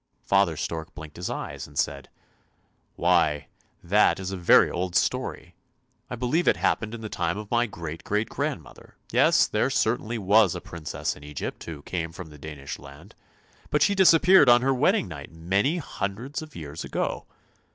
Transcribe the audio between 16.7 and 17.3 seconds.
ago.